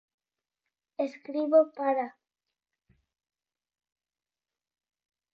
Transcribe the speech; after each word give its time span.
–Escribo 1.03 1.59
para... 1.77 2.05